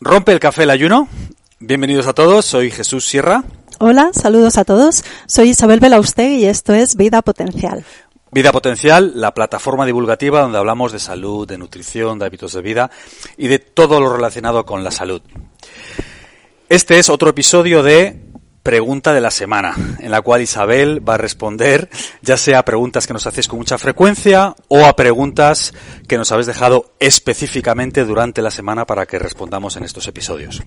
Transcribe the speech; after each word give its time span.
¿Rompe 0.00 0.30
el 0.30 0.38
café 0.38 0.62
el 0.62 0.70
ayuno? 0.70 1.08
Bienvenidos 1.58 2.06
a 2.06 2.12
todos, 2.12 2.44
soy 2.44 2.70
Jesús 2.70 3.04
Sierra. 3.04 3.42
Hola, 3.80 4.10
saludos 4.12 4.56
a 4.56 4.64
todos. 4.64 5.02
Soy 5.26 5.48
Isabel 5.48 5.80
Belaustegui 5.80 6.36
y 6.36 6.44
esto 6.46 6.72
es 6.72 6.94
Vida 6.94 7.20
Potencial. 7.20 7.84
Vida 8.30 8.52
Potencial, 8.52 9.14
la 9.16 9.34
plataforma 9.34 9.86
divulgativa 9.86 10.40
donde 10.40 10.58
hablamos 10.58 10.92
de 10.92 11.00
salud, 11.00 11.48
de 11.48 11.58
nutrición, 11.58 12.20
de 12.20 12.26
hábitos 12.26 12.52
de 12.52 12.62
vida 12.62 12.92
y 13.36 13.48
de 13.48 13.58
todo 13.58 14.00
lo 14.00 14.14
relacionado 14.14 14.64
con 14.64 14.84
la 14.84 14.92
salud. 14.92 15.20
Este 16.68 17.00
es 17.00 17.08
otro 17.08 17.30
episodio 17.30 17.82
de 17.82 18.27
Pregunta 18.68 19.14
de 19.14 19.22
la 19.22 19.30
Semana, 19.30 19.74
en 19.98 20.10
la 20.10 20.20
cual 20.20 20.42
Isabel 20.42 21.00
va 21.08 21.14
a 21.14 21.16
responder 21.16 21.88
ya 22.20 22.36
sea 22.36 22.58
a 22.58 22.64
preguntas 22.66 23.06
que 23.06 23.14
nos 23.14 23.26
hacéis 23.26 23.48
con 23.48 23.58
mucha 23.58 23.78
frecuencia 23.78 24.54
o 24.68 24.84
a 24.84 24.94
preguntas 24.94 25.72
que 26.06 26.18
nos 26.18 26.32
habéis 26.32 26.48
dejado 26.48 26.92
específicamente 27.00 28.04
durante 28.04 28.42
la 28.42 28.50
semana 28.50 28.84
para 28.84 29.06
que 29.06 29.18
respondamos 29.18 29.76
en 29.76 29.84
estos 29.84 30.06
episodios. 30.06 30.62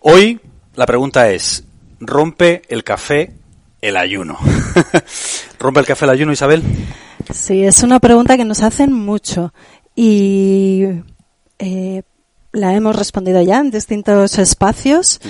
Hoy 0.00 0.40
la 0.74 0.84
pregunta 0.84 1.30
es, 1.30 1.62
¿rompe 2.00 2.62
el 2.68 2.82
café 2.82 3.34
el 3.80 3.98
ayuno? 3.98 4.36
¿Rompe 5.60 5.78
el 5.78 5.86
café 5.86 6.06
el 6.06 6.10
ayuno, 6.10 6.32
Isabel? 6.32 6.64
Sí, 7.32 7.62
es 7.62 7.84
una 7.84 8.00
pregunta 8.00 8.36
que 8.36 8.44
nos 8.44 8.64
hacen 8.64 8.92
mucho 8.92 9.54
y 9.94 10.86
eh, 11.60 12.02
la 12.50 12.74
hemos 12.74 12.96
respondido 12.96 13.40
ya 13.42 13.60
en 13.60 13.70
distintos 13.70 14.40
espacios 14.40 15.20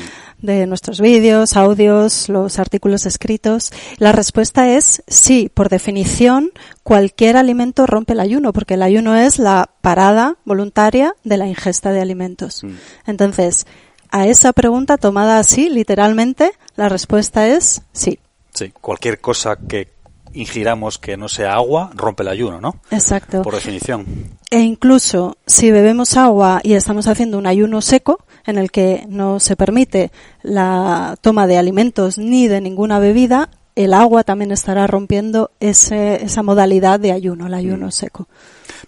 de 0.43 0.67
nuestros 0.67 1.01
vídeos, 1.01 1.57
audios, 1.57 2.29
los 2.29 2.59
artículos 2.59 3.07
escritos. 3.07 3.73
La 3.99 4.13
respuesta 4.13 4.69
es 4.69 5.03
sí, 5.07 5.51
por 5.53 5.69
definición, 5.69 6.51
cualquier 6.83 7.37
alimento 7.37 7.87
rompe 7.87 8.13
el 8.13 8.21
ayuno, 8.21 8.53
porque 8.53 8.75
el 8.75 8.83
ayuno 8.83 9.17
es 9.17 9.39
la 9.39 9.71
parada 9.81 10.37
voluntaria 10.45 11.15
de 11.25 11.37
la 11.37 11.47
ingesta 11.47 11.93
de 11.93 12.01
alimentos. 12.01 12.65
Mm. 12.65 12.73
Entonces, 13.07 13.67
a 14.11 14.27
esa 14.27 14.53
pregunta 14.53 14.99
tomada 14.99 15.39
así, 15.39 15.71
literalmente, 15.71 16.53
la 16.77 16.89
respuesta 16.89 17.49
es 17.49 17.83
sí. 17.93 18.19
Sí, 18.53 18.71
cualquier 18.81 19.21
cosa 19.21 19.57
que 19.57 19.89
ingiramos 20.35 20.99
que 20.99 21.17
no 21.17 21.29
sea 21.29 21.55
agua 21.55 21.91
rompe 21.95 22.23
el 22.23 22.29
ayuno, 22.29 22.61
¿no? 22.61 22.77
Exacto. 22.91 23.43
Por 23.43 23.55
definición. 23.55 24.07
E 24.51 24.61
incluso 24.61 25.37
si 25.47 25.71
bebemos 25.71 26.17
agua 26.17 26.61
y 26.63 26.75
estamos 26.75 27.07
haciendo 27.07 27.39
un 27.39 27.47
ayuno 27.47 27.81
seco, 27.81 28.19
en 28.47 28.59
el 28.59 28.71
que 28.71 29.05
no 29.09 29.41
se 29.41 29.57
permite 29.57 30.11
la 30.43 31.17
toma 31.21 31.47
de 31.47 31.59
alimentos 31.59 32.19
ni 32.19 32.49
de 32.49 32.61
ninguna 32.61 32.99
bebida, 32.99 33.49
el 33.75 33.95
agua 33.95 34.23
también 34.25 34.53
estará 34.53 34.87
rompiendo 34.87 35.51
ese, 35.61 36.23
esa 36.25 36.43
modalidad 36.43 37.01
de 37.01 37.13
ayuno, 37.13 37.47
el 37.47 37.55
ayuno 37.55 37.87
Mm. 37.87 37.93
seco. 37.93 38.29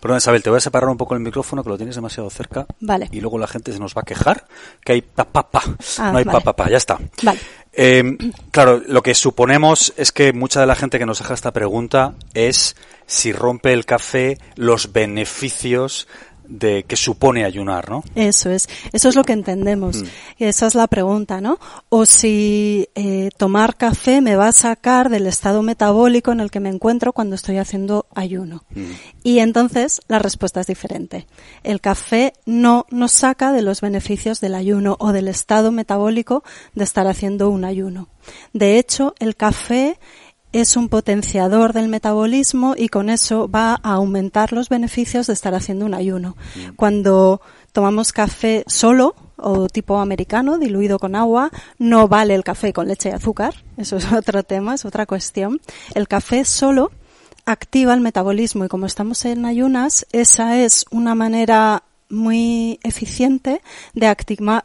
Perdón, 0.01 0.19
Isabel, 0.19 0.42
te 0.42 0.51
voy 0.51 0.58
a 0.58 0.61
separar 0.61 0.91
un 0.91 0.98
poco 0.98 1.14
el 1.14 1.20
micrófono 1.20 1.62
que 1.62 1.70
lo 1.70 1.77
tienes 1.79 1.95
demasiado 1.95 2.29
cerca. 2.29 2.67
Vale. 2.81 3.08
Y 3.12 3.20
luego 3.20 3.39
la 3.39 3.47
gente 3.47 3.73
se 3.73 3.79
nos 3.79 3.95
va 3.95 4.03
a 4.03 4.05
quejar 4.05 4.45
que 4.84 4.92
hay 4.92 5.01
pa 5.01 5.25
pa 5.25 5.48
pa. 5.48 5.62
Ah, 5.98 6.11
no 6.12 6.19
hay 6.19 6.25
vale. 6.25 6.39
pa 6.39 6.41
pa 6.41 6.53
pa, 6.56 6.69
ya 6.69 6.77
está. 6.77 6.98
Vale. 7.23 7.39
Eh, 7.77 8.17
claro, 8.50 8.83
lo 8.86 9.03
que 9.03 9.14
suponemos 9.14 9.92
es 9.97 10.12
que 10.12 10.33
mucha 10.33 10.61
de 10.61 10.67
la 10.67 10.77
gente 10.77 10.98
que 10.98 11.06
nos 11.06 11.19
deja 11.19 11.34
esta 11.34 11.53
pregunta 11.53 12.14
es 12.33 12.77
si 13.06 13.33
rompe 13.33 13.72
el 13.72 13.84
café 13.84 14.39
los 14.55 14.92
beneficios 14.92 16.06
de 16.47 16.84
que 16.84 16.97
supone 16.97 17.45
ayunar, 17.45 17.91
¿no? 17.91 18.05
Eso 18.14 18.50
es, 18.50 18.69
eso 18.92 19.09
es 19.09 19.17
lo 19.17 19.25
que 19.25 19.33
entendemos. 19.33 20.03
Mm. 20.03 20.06
Esa 20.39 20.67
es 20.67 20.75
la 20.75 20.86
pregunta, 20.86 21.41
¿no? 21.41 21.59
O 21.89 22.06
si 22.06 22.89
eh, 22.95 23.31
tomar 23.36 23.77
café 23.77 24.20
me 24.20 24.36
va 24.36 24.48
a 24.48 24.53
sacar 24.53 25.09
del 25.09 25.27
estado 25.27 25.62
metabólico 25.62 26.33
en 26.33 26.41
el 26.41 26.51
que 26.51 26.61
me 26.61 26.69
encuentro 26.69 27.12
cuando 27.12 27.34
estoy 27.34 27.59
haciendo 27.59 28.06
ayuno. 28.14 28.64
Mm. 28.75 28.91
Y 29.23 29.39
entonces 29.39 30.01
la 30.09 30.19
respuesta 30.19 30.61
es 30.61 30.67
diferente. 30.67 31.27
El 31.62 31.81
café 31.81 32.34
no 32.45 32.86
nos 32.91 33.12
saca 33.12 33.53
de 33.53 33.62
los 33.62 33.81
beneficios 33.81 34.41
del 34.41 34.55
ayuno 34.55 34.97
o 35.01 35.12
del 35.12 35.29
estado 35.29 35.73
metabólico 35.73 36.45
de 36.75 36.84
estar 36.84 37.06
haciendo 37.06 37.48
un 37.51 37.64
ayuno. 37.64 38.08
De 38.53 38.79
hecho, 38.79 39.14
el 39.19 39.36
café 39.36 39.98
es 40.55 40.77
un 40.77 40.89
potenciador 40.89 41.73
del 41.73 41.89
metabolismo 41.89 42.75
y 42.79 42.89
con 42.89 43.11
eso 43.11 43.48
va 43.48 43.75
a 43.83 43.95
aumentar 43.95 44.53
los 44.53 44.69
beneficios 44.69 45.27
de 45.27 45.33
estar 45.33 45.53
haciendo 45.53 45.85
un 45.85 45.95
ayuno. 45.95 46.37
Cuando 46.77 47.41
tomamos 47.73 48.13
café 48.13 48.63
solo 48.69 49.17
o 49.37 49.67
tipo 49.69 49.98
americano, 49.98 50.59
diluido 50.59 51.01
con 51.01 51.17
agua, 51.17 51.51
no 51.79 52.07
vale 52.07 52.37
el 52.37 52.45
café 52.45 52.73
con 52.73 52.87
leche 52.87 53.09
y 53.09 53.13
azúcar. 53.13 53.64
Eso 53.77 53.97
es 53.97 54.13
otro 54.13 54.45
tema, 54.45 54.75
es 54.75 54.85
otra 54.85 55.07
cuestión. 55.07 55.61
El 55.93 56.07
café 56.07 56.45
solo 56.45 56.93
activa 57.47 57.93
el 57.93 58.01
metabolismo 58.01 58.64
y 58.64 58.69
como 58.69 58.87
estamos 58.87 59.25
en 59.25 59.47
ayunas, 59.47 60.07
esa 60.13 60.61
es 60.61 60.87
una 60.93 61.17
manera 61.17 61.83
muy 62.09 62.79
eficiente 62.85 63.61
de, 63.93 64.07
activar 64.07 64.63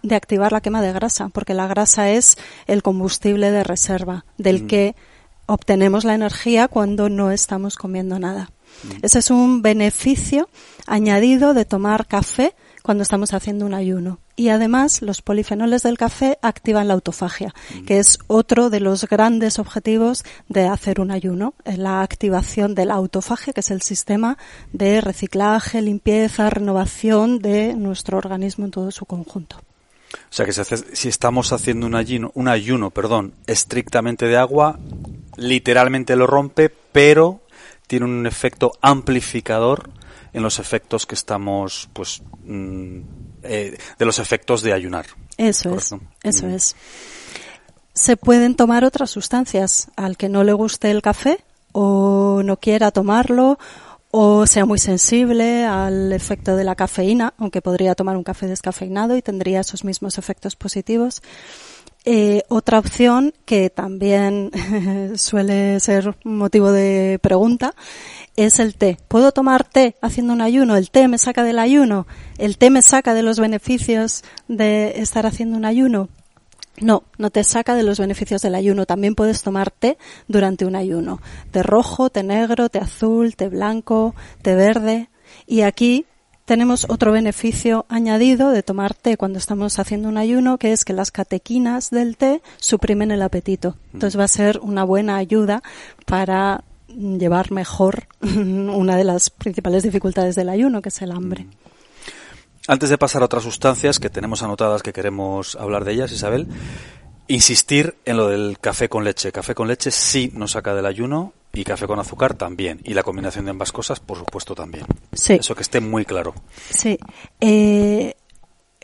la 0.52 0.62
quema 0.62 0.84
de 0.84 0.94
grasa, 0.94 1.30
porque 1.30 1.56
la 1.56 1.68
grasa 1.68 2.12
es 2.12 2.38
el 2.68 2.84
combustible 2.84 3.50
de 3.50 3.64
reserva 3.64 4.26
del 4.38 4.68
que 4.68 4.96
obtenemos 5.50 6.06
la 6.06 6.14
energía 6.14 6.68
cuando 6.68 7.10
no 7.10 7.32
estamos 7.32 7.76
comiendo 7.76 8.20
nada. 8.20 8.52
Ese 9.02 9.20
es 9.20 9.32
un 9.32 9.62
beneficio 9.62 10.48
añadido 10.86 11.54
de 11.54 11.66
tomar 11.66 12.08
café 12.08 12.54
cuando 12.84 13.02
estamos 13.04 13.34
haciendo 13.34 13.66
un 13.66 13.74
ayuno. 13.74 14.20
Y 14.36 14.50
además, 14.50 15.02
los 15.02 15.22
polifenoles 15.22 15.84
del 15.84 15.98
café 15.98 16.38
activan 16.42 16.88
la 16.88 16.94
autofagia, 16.94 17.54
que 17.86 18.00
es 18.00 18.20
otro 18.28 18.70
de 18.70 18.80
los 18.80 19.06
grandes 19.06 19.60
objetivos 19.60 20.24
de 20.48 20.68
hacer 20.68 21.02
un 21.02 21.12
ayuno, 21.12 21.56
es 21.66 21.78
la 21.78 22.02
activación 22.04 22.76
de 22.76 22.86
la 22.86 22.94
autofagia, 22.94 23.52
que 23.52 23.60
es 23.60 23.72
el 23.72 23.81
sistema 23.81 24.38
de 24.72 25.02
reciclaje, 25.02 25.81
limpieza, 25.81 26.50
renovación 26.50 27.40
de 27.40 27.74
nuestro 27.74 28.18
organismo 28.18 28.66
en 28.66 28.72
todo 28.72 28.92
su 28.92 29.06
conjunto. 29.06 29.58
O 30.14 30.34
sea 30.34 30.46
que 30.46 30.54
si 30.54 31.10
estamos 31.10 31.52
haciendo 31.52 31.86
un 31.86 31.96
ayuno, 31.96 32.31
un 32.34 32.48
ayuno, 32.48 32.92
perdón, 32.92 33.34
estrictamente 33.46 34.26
de 34.26 34.38
agua, 34.38 34.80
literalmente 35.40 36.16
lo 36.16 36.28
rompe, 36.28 36.70
pero 36.70 37.42
tiene 37.88 38.06
un 38.06 38.28
efecto 38.28 38.74
amplificador 38.82 39.90
en 40.34 40.44
los 40.44 40.60
efectos 40.60 41.06
que 41.06 41.16
estamos, 41.16 41.90
pues, 41.94 42.22
mm, 42.44 43.00
eh, 43.44 43.78
de 43.98 44.06
los 44.06 44.20
efectos 44.20 44.62
de 44.62 44.74
ayunar. 44.74 45.08
Eso 45.38 45.76
es, 45.76 45.96
eso 46.24 46.46
Mm. 46.46 46.50
es. 46.54 46.76
Se 47.94 48.16
pueden 48.16 48.56
tomar 48.56 48.86
otras 48.86 49.10
sustancias 49.10 49.90
al 49.96 50.18
que 50.18 50.30
no 50.30 50.44
le 50.44 50.54
guste 50.54 50.92
el 50.92 51.02
café 51.02 51.40
o 51.72 52.42
no 52.44 52.58
quiera 52.58 52.92
tomarlo 52.92 53.58
o 54.12 54.48
sea 54.48 54.66
muy 54.66 54.80
sensible 54.80 55.66
al 55.66 56.12
efecto 56.14 56.56
de 56.56 56.64
la 56.64 56.76
cafeína, 56.76 57.34
aunque 57.38 57.62
podría 57.62 57.94
tomar 57.96 58.18
un 58.18 58.24
café 58.24 58.48
descafeinado 58.48 59.16
y 59.16 59.22
tendría 59.22 59.60
esos 59.60 59.84
mismos 59.84 60.18
efectos 60.18 60.56
positivos. 60.56 61.22
Eh, 62.06 62.44
otra 62.48 62.80
opción 62.80 63.34
que 63.46 63.70
también 63.70 64.52
suele 65.16 65.80
ser 65.80 66.16
motivo 66.24 66.72
de 66.72 67.20
pregunta 67.22 67.76
es 68.36 68.60
el 68.60 68.76
té. 68.76 68.98
¿Puedo 69.08 69.32
tomar 69.32 69.66
té 69.66 69.96
haciendo 70.02 70.34
un 70.34 70.42
ayuno? 70.42 70.78
¿El 70.78 70.92
té 70.92 71.08
me 71.08 71.18
saca 71.18 71.44
del 71.44 71.60
ayuno? 71.60 72.08
¿El 72.38 72.58
té 72.58 72.70
me 72.70 72.82
saca 72.82 73.14
de 73.14 73.24
los 73.24 73.40
beneficios 73.40 74.24
de 74.48 75.02
estar 75.02 75.26
haciendo 75.26 75.58
un 75.58 75.66
ayuno? 75.66 76.08
No, 76.80 77.04
no 77.18 77.30
te 77.30 77.44
saca 77.44 77.76
de 77.76 77.84
los 77.84 78.00
beneficios 78.00 78.42
del 78.42 78.56
ayuno. 78.56 78.86
También 78.86 79.16
puedes 79.16 79.44
tomar 79.44 79.70
té 79.70 79.98
durante 80.30 80.66
un 80.66 80.78
ayuno. 80.78 81.22
Té 81.52 81.64
rojo, 81.64 82.10
té 82.10 82.24
negro, 82.24 82.70
té 82.70 82.80
azul, 82.80 83.36
té 83.36 83.50
blanco, 83.50 84.16
té 84.42 84.56
verde. 84.56 85.10
Y 85.46 85.62
aquí 85.62 86.06
tenemos 86.50 86.88
otro 86.90 87.12
beneficio 87.12 87.86
añadido 87.90 88.50
de 88.50 88.64
tomar 88.64 88.96
té 88.96 89.18
cuando 89.18 89.38
estamos 89.38 89.78
haciendo 89.78 90.10
un 90.10 90.18
ayuno, 90.18 90.58
que 90.58 90.72
es 90.72 90.84
que 90.84 90.94
las 90.94 91.12
catequinas 91.12 91.92
del 91.92 92.18
té 92.18 92.42
suprimen 92.58 93.12
el 93.12 93.22
apetito. 93.22 93.76
Entonces 93.94 94.20
va 94.20 94.24
a 94.24 94.28
ser 94.28 94.58
una 94.64 94.84
buena 94.84 95.18
ayuda 95.18 95.62
para 96.08 96.64
llevar 96.88 97.52
mejor 97.52 98.08
una 98.22 98.98
de 98.98 99.04
las 99.04 99.30
principales 99.30 99.84
dificultades 99.84 100.34
del 100.34 100.50
ayuno, 100.50 100.82
que 100.82 100.90
es 100.90 101.00
el 101.04 101.12
hambre. 101.12 101.46
Antes 102.68 102.90
de 102.90 102.98
pasar 102.98 103.22
a 103.22 103.26
otras 103.26 103.44
sustancias 103.44 104.00
que 104.00 104.10
tenemos 104.10 104.42
anotadas 104.42 104.81
que 104.81 104.92
queremos 104.92 105.56
hablar 105.56 105.86
de 105.86 105.92
ellas, 105.94 106.12
Isabel, 106.12 106.48
insistir 107.28 107.94
en 108.06 108.18
lo 108.18 108.28
del 108.28 108.57
café 108.60 108.90
con 108.90 109.04
leche. 109.04 109.31
Café 109.31 109.54
con 109.54 109.68
leche 109.68 109.92
sí 109.92 110.31
nos 110.34 110.54
saca 110.54 110.74
del 110.74 110.88
ayuno 110.88 111.31
y 111.60 111.66
café 111.66 111.88
con 111.88 112.00
azúcar 112.00 112.36
también. 112.36 112.80
Y 112.86 112.94
la 112.94 113.04
combinación 113.04 113.44
de 113.44 113.52
ambas 113.52 113.74
cosas, 113.74 114.00
por 114.00 114.18
supuesto, 114.18 114.56
también. 114.56 114.86
Sí. 115.12 115.34
Eso 115.34 115.56
que 115.56 115.64
esté 115.64 115.82
muy 115.82 116.06
claro. 116.06 116.34
Sí. 116.70 116.98
Eh, 117.42 118.14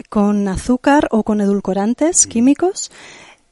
con 0.10 0.45
azúcar 0.50 1.07
o 1.12 1.24
con 1.24 1.39
edulcorantes 1.39 2.27
químicos 2.27 2.92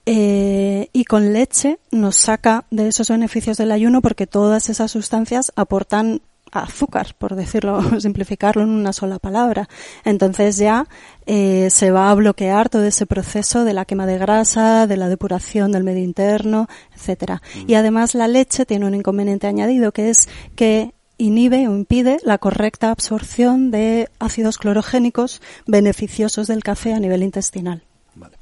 eh, 0.05 0.89
y 0.91 1.05
con 1.05 1.31
leche 1.31 1.79
nos 1.89 2.17
saca 2.17 2.65
de 2.69 2.89
esos 2.89 3.07
beneficios 3.07 3.55
del 3.55 3.71
ayuno 3.71 4.01
porque 4.01 4.27
todas 4.27 4.67
esas 4.67 4.91
sustancias 4.91 5.53
aportan 5.55 6.21
azúcar, 6.61 7.15
por 7.17 7.35
decirlo, 7.35 7.81
simplificarlo 7.99 8.63
en 8.63 8.69
una 8.69 8.93
sola 8.93 9.19
palabra. 9.19 9.67
Entonces 10.05 10.57
ya 10.57 10.87
eh, 11.25 11.69
se 11.69 11.91
va 11.91 12.11
a 12.11 12.15
bloquear 12.15 12.69
todo 12.69 12.83
ese 12.83 13.05
proceso 13.05 13.63
de 13.63 13.73
la 13.73 13.85
quema 13.85 14.05
de 14.05 14.17
grasa, 14.17 14.87
de 14.87 14.97
la 14.97 15.09
depuración 15.09 15.71
del 15.71 15.83
medio 15.83 16.03
interno, 16.03 16.67
etcétera. 16.95 17.41
Y 17.67 17.75
además 17.75 18.15
la 18.15 18.27
leche 18.27 18.65
tiene 18.65 18.85
un 18.85 18.95
inconveniente 18.95 19.47
añadido 19.47 19.91
que 19.91 20.09
es 20.09 20.29
que 20.55 20.93
inhibe 21.17 21.67
o 21.67 21.75
impide 21.75 22.17
la 22.23 22.37
correcta 22.37 22.91
absorción 22.91 23.71
de 23.71 24.09
ácidos 24.19 24.57
clorogénicos 24.57 25.41
beneficiosos 25.67 26.47
del 26.47 26.63
café 26.63 26.93
a 26.93 26.99
nivel 26.99 27.23
intestinal. 27.23 27.83
Vale. 28.15 28.37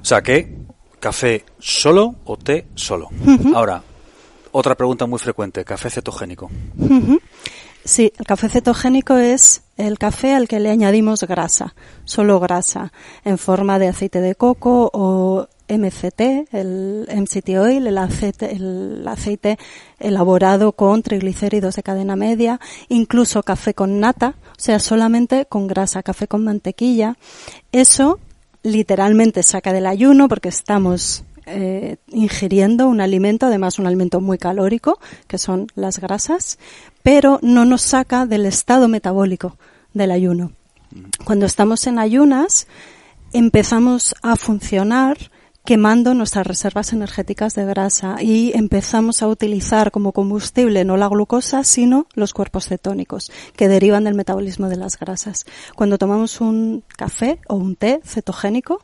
O 0.00 0.04
sea 0.04 0.22
que 0.22 0.56
café 0.98 1.44
solo 1.58 2.16
o 2.24 2.36
té 2.36 2.66
solo. 2.74 3.08
Ahora, 3.54 3.82
otra 4.52 4.74
pregunta 4.74 5.06
muy 5.06 5.18
frecuente, 5.18 5.64
café 5.64 5.90
cetogénico. 5.90 6.50
Sí, 7.88 8.12
el 8.18 8.26
café 8.26 8.50
cetogénico 8.50 9.16
es 9.16 9.62
el 9.78 9.98
café 9.98 10.34
al 10.34 10.46
que 10.46 10.60
le 10.60 10.68
añadimos 10.68 11.22
grasa, 11.24 11.74
solo 12.04 12.38
grasa, 12.38 12.92
en 13.24 13.38
forma 13.38 13.78
de 13.78 13.88
aceite 13.88 14.20
de 14.20 14.34
coco 14.34 14.90
o 14.92 15.48
MCT, 15.70 16.52
el 16.52 17.08
MCT 17.10 17.48
oil, 17.58 17.86
el 17.86 17.96
aceite, 17.96 18.54
el 18.54 19.08
aceite 19.08 19.58
elaborado 19.98 20.72
con 20.72 21.02
triglicéridos 21.02 21.76
de 21.76 21.82
cadena 21.82 22.14
media, 22.14 22.60
incluso 22.90 23.42
café 23.42 23.72
con 23.72 24.00
nata, 24.00 24.34
o 24.50 24.60
sea, 24.60 24.80
solamente 24.80 25.46
con 25.46 25.66
grasa, 25.66 26.02
café 26.02 26.28
con 26.28 26.44
mantequilla. 26.44 27.16
Eso 27.72 28.20
literalmente 28.62 29.42
saca 29.42 29.72
del 29.72 29.86
ayuno 29.86 30.28
porque 30.28 30.50
estamos 30.50 31.24
eh, 31.48 31.96
ingiriendo 32.08 32.88
un 32.88 33.00
alimento, 33.00 33.46
además 33.46 33.78
un 33.78 33.86
alimento 33.86 34.20
muy 34.20 34.38
calórico, 34.38 34.98
que 35.26 35.38
son 35.38 35.66
las 35.74 35.98
grasas, 35.98 36.58
pero 37.02 37.38
no 37.42 37.64
nos 37.64 37.82
saca 37.82 38.26
del 38.26 38.46
estado 38.46 38.88
metabólico 38.88 39.56
del 39.94 40.10
ayuno. 40.10 40.52
Cuando 41.24 41.46
estamos 41.46 41.86
en 41.86 41.98
ayunas, 41.98 42.66
empezamos 43.32 44.14
a 44.22 44.36
funcionar 44.36 45.18
quemando 45.68 46.14
nuestras 46.14 46.46
reservas 46.46 46.94
energéticas 46.94 47.54
de 47.54 47.66
grasa 47.66 48.22
y 48.22 48.52
empezamos 48.54 49.22
a 49.22 49.28
utilizar 49.28 49.90
como 49.90 50.12
combustible 50.12 50.82
no 50.86 50.96
la 50.96 51.08
glucosa, 51.08 51.62
sino 51.62 52.06
los 52.14 52.32
cuerpos 52.32 52.68
cetónicos 52.68 53.30
que 53.54 53.68
derivan 53.68 54.04
del 54.04 54.14
metabolismo 54.14 54.70
de 54.70 54.76
las 54.76 54.98
grasas. 54.98 55.44
Cuando 55.76 55.98
tomamos 55.98 56.40
un 56.40 56.84
café 56.96 57.38
o 57.48 57.56
un 57.56 57.76
té 57.76 58.00
cetogénico, 58.02 58.82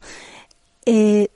eh, 0.84 1.28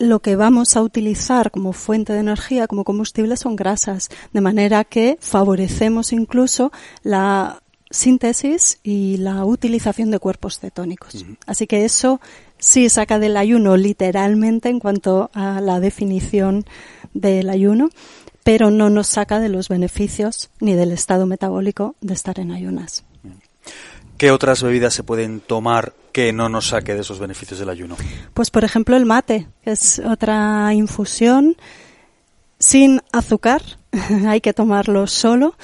lo 0.00 0.20
que 0.20 0.34
vamos 0.34 0.76
a 0.76 0.82
utilizar 0.82 1.50
como 1.50 1.74
fuente 1.74 2.14
de 2.14 2.20
energía, 2.20 2.66
como 2.66 2.84
combustible, 2.84 3.36
son 3.36 3.54
grasas, 3.54 4.08
de 4.32 4.40
manera 4.40 4.82
que 4.84 5.18
favorecemos 5.20 6.12
incluso 6.12 6.72
la 7.02 7.62
síntesis 7.90 8.78
y 8.82 9.18
la 9.18 9.44
utilización 9.44 10.10
de 10.10 10.18
cuerpos 10.18 10.58
cetónicos. 10.58 11.26
Así 11.46 11.66
que 11.66 11.84
eso 11.84 12.20
sí 12.58 12.88
saca 12.88 13.18
del 13.18 13.36
ayuno 13.36 13.76
literalmente 13.76 14.70
en 14.70 14.80
cuanto 14.80 15.30
a 15.34 15.60
la 15.60 15.80
definición 15.80 16.64
del 17.12 17.50
ayuno, 17.50 17.90
pero 18.42 18.70
no 18.70 18.88
nos 18.88 19.06
saca 19.06 19.38
de 19.38 19.50
los 19.50 19.68
beneficios 19.68 20.48
ni 20.60 20.74
del 20.74 20.92
estado 20.92 21.26
metabólico 21.26 21.94
de 22.00 22.14
estar 22.14 22.40
en 22.40 22.52
ayunas. 22.52 23.04
¿Qué 24.16 24.30
otras 24.30 24.62
bebidas 24.62 24.94
se 24.94 25.02
pueden 25.02 25.40
tomar 25.40 25.92
que 26.12 26.32
no 26.32 26.48
nos 26.48 26.68
saque 26.68 26.94
de 26.94 27.00
esos 27.00 27.18
beneficios 27.18 27.58
del 27.58 27.68
ayuno? 27.68 27.96
Pues 28.34 28.50
por 28.50 28.64
ejemplo 28.64 28.96
el 28.96 29.06
mate, 29.06 29.48
que 29.62 29.72
es 29.72 30.00
otra 30.00 30.72
infusión 30.74 31.56
sin 32.58 33.00
azúcar, 33.12 33.62
hay 34.26 34.40
que 34.40 34.52
tomarlo 34.52 35.06
solo 35.06 35.54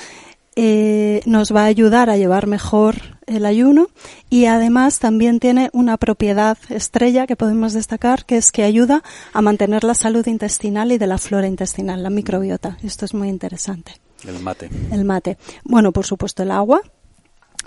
eh, 0.58 1.20
nos 1.26 1.54
va 1.54 1.64
a 1.64 1.66
ayudar 1.66 2.08
a 2.08 2.16
llevar 2.16 2.46
mejor 2.46 3.18
el 3.26 3.44
ayuno 3.44 3.88
y 4.30 4.46
además 4.46 4.98
también 5.00 5.38
tiene 5.38 5.68
una 5.74 5.98
propiedad 5.98 6.56
estrella 6.70 7.26
que 7.26 7.36
podemos 7.36 7.74
destacar 7.74 8.24
que 8.24 8.38
es 8.38 8.52
que 8.52 8.62
ayuda 8.62 9.02
a 9.34 9.42
mantener 9.42 9.84
la 9.84 9.94
salud 9.94 10.26
intestinal 10.26 10.92
y 10.92 10.98
de 10.98 11.06
la 11.06 11.18
flora 11.18 11.46
intestinal, 11.46 12.02
la 12.02 12.08
microbiota. 12.08 12.78
Esto 12.82 13.04
es 13.04 13.12
muy 13.12 13.28
interesante. 13.28 14.00
El 14.26 14.40
mate. 14.40 14.70
El 14.90 15.04
mate. 15.04 15.36
Bueno, 15.62 15.92
por 15.92 16.06
supuesto 16.06 16.42
el 16.42 16.50
agua. 16.50 16.80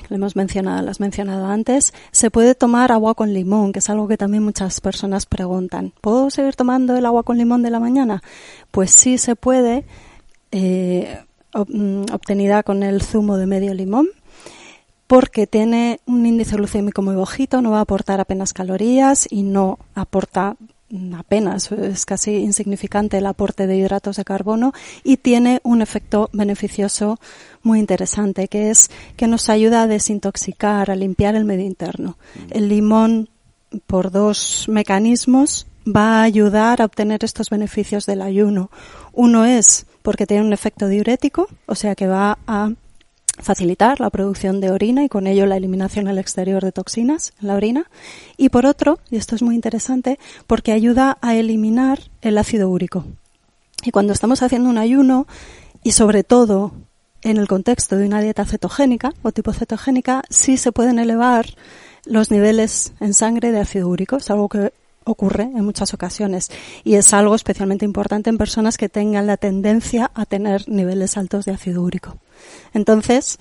Lo 0.08 0.16
hemos 0.16 0.36
mencionado, 0.36 0.82
lo 0.82 0.92
has 0.92 1.00
mencionado 1.00 1.46
antes. 1.48 1.94
Se 2.12 2.32
puede 2.32 2.56
tomar 2.56 2.92
agua 2.92 3.16
con 3.16 3.34
limón, 3.34 3.74
que 3.74 3.80
es 3.80 3.90
algo 3.90 4.08
que 4.08 4.18
también 4.18 4.44
muchas 4.44 4.80
personas 4.82 5.26
preguntan. 5.26 5.94
¿Puedo 6.02 6.30
seguir 6.30 6.56
tomando 6.56 6.96
el 6.96 7.06
agua 7.06 7.24
con 7.24 7.38
limón 7.38 7.62
de 7.62 7.70
la 7.70 7.80
mañana? 7.80 8.24
Pues 8.72 8.92
sí 8.92 9.18
se 9.18 9.36
puede. 9.36 9.86
Eh, 10.52 11.20
Mm, 11.54 12.04
obtenida 12.14 12.62
con 12.62 12.84
el 12.84 13.02
zumo 13.02 13.38
de 13.38 13.48
medio 13.48 13.74
limón 13.74 14.08
porque 15.08 15.48
tiene 15.48 16.00
un 16.06 16.24
índice 16.28 16.56
glucémico 16.56 17.02
muy 17.02 17.16
bajito, 17.16 17.64
no 17.64 17.72
va 17.72 17.80
a 17.80 17.82
aportar 17.82 18.20
apenas 18.20 18.54
calorías 18.54 19.28
y 19.28 19.42
no 19.42 19.80
aporta 19.96 20.56
apenas, 21.16 21.72
es 21.72 22.06
casi 22.06 22.36
insignificante 22.38 23.18
el 23.18 23.26
aporte 23.26 23.68
de 23.68 23.78
hidratos 23.78 24.18
de 24.18 24.26
carbono 24.26 24.74
y 25.04 25.18
tiene 25.18 25.60
un 25.64 25.82
efecto 25.82 26.30
beneficioso 26.34 27.20
muy 27.62 27.80
interesante, 27.80 28.48
que 28.48 28.70
es 28.70 28.90
que 29.16 29.28
nos 29.28 29.50
ayuda 29.50 29.84
a 29.84 29.88
desintoxicar, 29.88 30.90
a 30.90 30.96
limpiar 30.96 31.36
el 31.36 31.46
medio 31.46 31.66
interno. 31.66 32.18
El 32.50 32.70
limón, 32.70 33.30
por 33.86 34.12
dos 34.12 34.66
mecanismos, 34.68 35.68
va 35.86 36.20
a 36.20 36.24
ayudar 36.24 36.82
a 36.82 36.86
obtener 36.86 37.24
estos 37.24 37.50
beneficios 37.50 38.06
del 38.06 38.22
ayuno. 38.22 38.72
Uno 39.14 39.46
es 39.46 39.86
porque 40.02 40.26
tiene 40.26 40.46
un 40.46 40.54
efecto 40.54 40.88
diurético, 40.88 41.48
o 41.66 41.76
sea 41.76 41.96
que 41.96 42.08
va 42.08 42.40
a 42.48 42.72
facilitar 43.40 44.00
la 44.00 44.10
producción 44.10 44.62
de 44.62 44.72
orina 44.72 45.04
y 45.04 45.10
con 45.10 45.28
ello 45.28 45.46
la 45.46 45.58
eliminación 45.58 46.08
al 46.08 46.18
exterior 46.18 46.64
de 46.64 46.72
toxinas 46.72 47.34
en 47.42 47.48
la 47.48 47.56
orina. 47.56 47.86
Y 48.38 48.50
por 48.50 48.66
otro, 48.66 49.00
y 49.10 49.18
esto 49.18 49.36
es 49.36 49.42
muy 49.42 49.56
interesante, 49.56 50.20
porque 50.48 50.72
ayuda 50.72 51.18
a 51.22 51.36
eliminar 51.36 52.00
el 52.22 52.38
ácido 52.38 52.70
úrico. 52.70 53.06
Y 53.84 53.92
cuando 53.92 54.14
estamos 54.14 54.44
haciendo 54.44 54.70
un 54.70 54.78
ayuno, 54.78 55.28
y 55.84 55.92
sobre 55.94 56.24
todo 56.24 56.74
en 57.22 57.38
el 57.38 57.48
contexto 57.48 57.98
de 57.98 58.06
una 58.06 58.22
dieta 58.22 58.46
cetogénica 58.46 59.14
o 59.24 59.32
tipo 59.32 59.54
cetogénica, 59.54 60.24
sí 60.30 60.58
se 60.58 60.72
pueden 60.72 61.00
elevar 61.00 61.48
los 62.06 62.32
niveles 62.32 62.94
en 63.00 63.14
sangre 63.14 63.52
de 63.52 63.60
ácido 63.60 63.88
úrico. 63.88 64.18
Es 64.18 64.30
algo 64.30 64.50
que 64.50 64.74
ocurre 65.10 65.44
en 65.44 65.64
muchas 65.66 65.94
ocasiones 65.94 66.50
y 66.84 66.96
es 66.96 67.14
algo 67.14 67.36
especialmente 67.36 67.86
importante 67.86 68.30
en 68.30 68.38
personas 68.38 68.78
que 68.78 68.90
tengan 68.90 69.28
la 69.28 69.38
tendencia 69.38 70.12
a 70.14 70.26
tener 70.26 70.68
niveles 70.70 71.18
altos 71.18 71.46
de 71.46 71.54
ácido 71.54 71.82
úrico. 71.82 72.18
Entonces, 72.74 73.40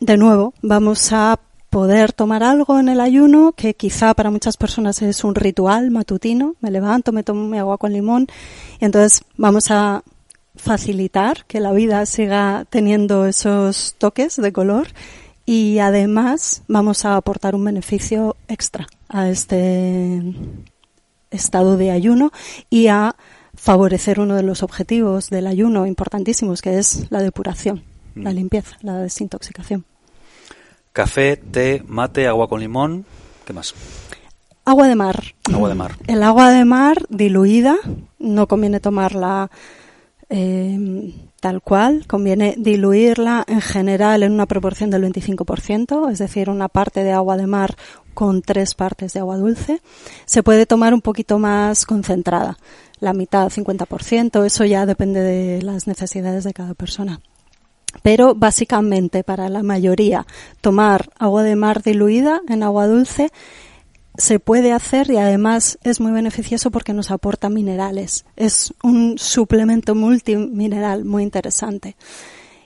de 0.00 0.16
nuevo, 0.16 0.54
vamos 0.62 1.12
a 1.12 1.40
poder 1.70 2.12
tomar 2.12 2.42
algo 2.42 2.78
en 2.78 2.88
el 2.88 3.00
ayuno 3.00 3.52
que 3.52 3.74
quizá 3.74 4.14
para 4.14 4.30
muchas 4.30 4.56
personas 4.56 5.02
es 5.02 5.24
un 5.24 5.34
ritual 5.34 5.90
matutino. 5.90 6.54
Me 6.60 6.70
levanto, 6.70 7.12
me 7.12 7.22
tomo 7.22 7.46
mi 7.46 7.58
agua 7.58 7.78
con 7.78 7.92
limón 7.92 8.26
y 8.80 8.84
entonces 8.84 9.22
vamos 9.36 9.70
a 9.70 10.02
facilitar 10.56 11.44
que 11.46 11.60
la 11.60 11.72
vida 11.72 12.04
siga 12.06 12.64
teniendo 12.68 13.26
esos 13.26 13.94
toques 13.98 14.36
de 14.36 14.52
color 14.52 14.88
y 15.46 15.78
además 15.78 16.62
vamos 16.68 17.04
a 17.04 17.16
aportar 17.16 17.54
un 17.54 17.64
beneficio 17.64 18.36
extra 18.48 18.86
a 19.08 19.28
este 19.28 20.22
estado 21.30 21.76
de 21.76 21.90
ayuno 21.90 22.32
y 22.70 22.88
a 22.88 23.16
favorecer 23.54 24.20
uno 24.20 24.36
de 24.36 24.42
los 24.42 24.62
objetivos 24.62 25.30
del 25.30 25.46
ayuno 25.46 25.86
importantísimos, 25.86 26.62
que 26.62 26.78
es 26.78 27.10
la 27.10 27.22
depuración, 27.22 27.82
la 28.14 28.30
mm. 28.30 28.34
limpieza, 28.34 28.76
la 28.82 28.98
desintoxicación. 28.98 29.84
Café, 30.92 31.36
té, 31.36 31.82
mate, 31.86 32.26
agua 32.26 32.48
con 32.48 32.60
limón, 32.60 33.04
¿qué 33.44 33.52
más? 33.52 33.74
Agua 34.64 34.88
de 34.88 34.94
mar. 34.94 35.22
Agua 35.52 35.68
de 35.68 35.74
mar. 35.74 35.96
El 36.06 36.22
agua 36.22 36.50
de 36.50 36.64
mar 36.64 37.06
diluida, 37.08 37.76
no 38.18 38.46
conviene 38.46 38.80
tomarla 38.80 39.50
eh, 40.28 41.14
tal 41.40 41.62
cual, 41.62 42.06
conviene 42.06 42.54
diluirla 42.58 43.44
en 43.46 43.60
general 43.60 44.22
en 44.22 44.32
una 44.32 44.46
proporción 44.46 44.90
del 44.90 45.04
25%, 45.04 46.10
es 46.10 46.18
decir, 46.18 46.50
una 46.50 46.68
parte 46.68 47.04
de 47.04 47.12
agua 47.12 47.36
de 47.36 47.46
mar 47.46 47.76
con 48.18 48.42
tres 48.42 48.74
partes 48.74 49.12
de 49.12 49.20
agua 49.20 49.36
dulce. 49.36 49.80
Se 50.26 50.42
puede 50.42 50.66
tomar 50.66 50.92
un 50.92 51.02
poquito 51.02 51.38
más 51.38 51.86
concentrada, 51.86 52.58
la 52.98 53.12
mitad, 53.12 53.48
50%, 53.48 54.44
eso 54.44 54.64
ya 54.64 54.86
depende 54.86 55.20
de 55.20 55.62
las 55.62 55.86
necesidades 55.86 56.42
de 56.42 56.52
cada 56.52 56.74
persona. 56.74 57.20
Pero 58.02 58.34
básicamente 58.34 59.22
para 59.22 59.48
la 59.48 59.62
mayoría 59.62 60.26
tomar 60.60 61.10
agua 61.16 61.44
de 61.44 61.54
mar 61.54 61.80
diluida 61.84 62.40
en 62.48 62.64
agua 62.64 62.88
dulce 62.88 63.30
se 64.16 64.40
puede 64.40 64.72
hacer 64.72 65.08
y 65.12 65.18
además 65.18 65.78
es 65.84 66.00
muy 66.00 66.10
beneficioso 66.10 66.72
porque 66.72 66.94
nos 66.94 67.12
aporta 67.12 67.48
minerales. 67.48 68.24
Es 68.34 68.74
un 68.82 69.16
suplemento 69.16 69.94
multimineral 69.94 71.04
muy 71.04 71.22
interesante. 71.22 71.94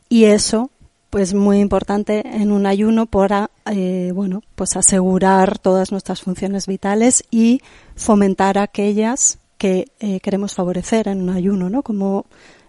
Y 0.08 0.24
eso 0.24 0.70
pues 1.12 1.34
muy 1.34 1.60
importante 1.60 2.22
en 2.24 2.50
un 2.52 2.64
ayuno 2.64 3.04
para 3.04 3.50
eh, 3.70 4.12
bueno 4.14 4.42
pues 4.54 4.78
asegurar 4.78 5.58
todas 5.58 5.92
nuestras 5.92 6.22
funciones 6.22 6.66
vitales 6.66 7.22
y 7.30 7.60
fomentar 7.94 8.56
aquellas 8.56 9.38
que 9.58 9.92
eh, 10.00 10.20
queremos 10.20 10.54
favorecer 10.54 11.08
en 11.08 11.20
un 11.20 11.28
ayuno 11.28 11.68
no 11.68 11.82
como 11.82 12.24